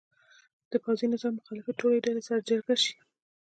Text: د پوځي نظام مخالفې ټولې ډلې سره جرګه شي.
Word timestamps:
د 0.71 0.73
پوځي 0.83 1.05
نظام 1.13 1.33
مخالفې 1.37 1.71
ټولې 1.79 2.03
ډلې 2.05 2.21
سره 2.27 2.45
جرګه 2.49 2.75
شي. 2.83 2.95